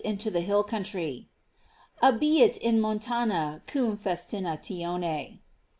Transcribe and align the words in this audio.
fnto 0.03 0.31
the 0.33 0.41
hill 0.41 0.63
country: 0.63 1.29
"Abiit 2.01 2.57
in 2.57 2.81
montana 2.81 3.61
cum 3.67 3.95
festinatione." 3.95 5.41